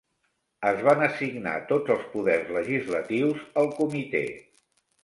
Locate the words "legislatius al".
2.59-3.73